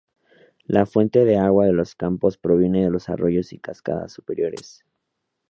La 0.65 0.87
fuente 0.87 1.25
de 1.25 1.37
agua 1.37 1.67
de 1.67 1.73
los 1.73 1.93
campos 1.93 2.35
proviene 2.39 2.83
de 2.85 2.89
los 2.89 3.07
arroyos 3.07 3.53
y 3.53 3.59
cascadas 3.59 4.11
superiores. 4.11 4.83